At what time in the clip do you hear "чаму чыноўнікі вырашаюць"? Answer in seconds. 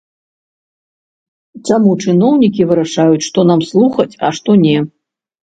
1.69-3.23